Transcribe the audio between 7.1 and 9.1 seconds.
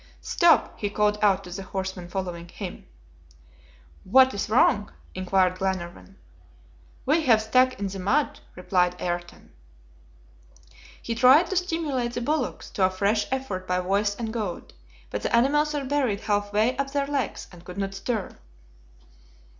have stuck in the mud," replied